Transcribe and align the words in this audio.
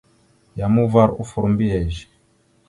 Yam 0.59 0.75
uvar 0.83 1.13
offor 1.23 1.45
mbiyez. 1.53 1.95